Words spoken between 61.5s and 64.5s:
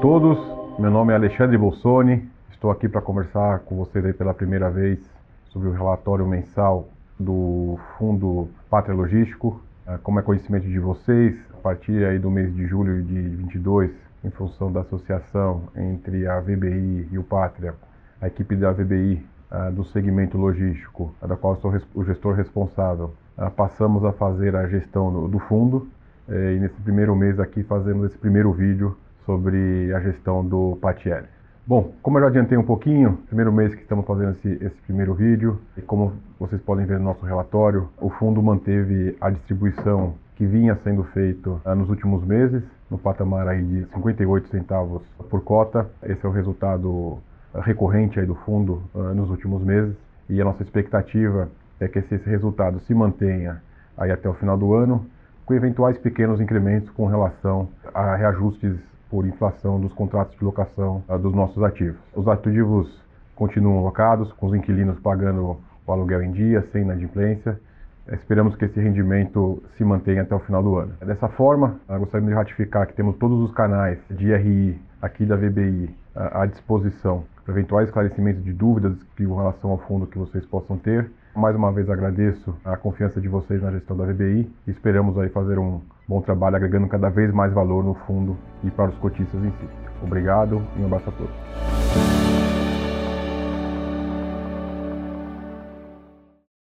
ativos. Os ativos continuam locados, com